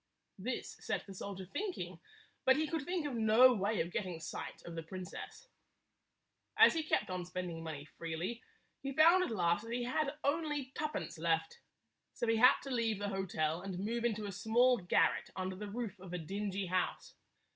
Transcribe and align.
This 0.39 0.77
set 0.79 1.05
the 1.05 1.13
soldier 1.13 1.45
thinking, 1.45 1.99
but 2.43 2.55
he 2.55 2.65
could 2.65 2.81
think 2.85 3.05
of 3.05 3.13
no 3.13 3.53
way 3.53 3.81
of 3.81 3.91
getting 3.91 4.19
sight 4.19 4.63
of 4.65 4.73
the 4.73 4.81
princess. 4.81 5.47
As 6.57 6.73
he 6.73 6.81
kept 6.81 7.11
on 7.11 7.23
spending 7.23 7.61
money 7.61 7.85
freely, 7.85 8.41
he 8.81 8.93
found 8.93 9.23
at 9.23 9.29
last 9.29 9.61
that 9.63 9.71
he 9.73 9.83
had 9.83 10.15
only 10.23 10.71
twopence 10.73 11.19
left. 11.19 11.59
So 12.13 12.25
he 12.25 12.37
had 12.37 12.59
to 12.63 12.71
leave 12.71 12.97
the 12.97 13.09
hotel 13.09 13.61
and 13.61 13.77
move 13.77 14.03
into 14.03 14.25
a 14.25 14.31
small 14.31 14.79
garret 14.79 15.29
under 15.35 15.55
the 15.55 15.69
roof 15.69 15.99
of 15.99 16.13
a 16.13 16.17
dingy 16.17 16.65
house. 16.65 17.13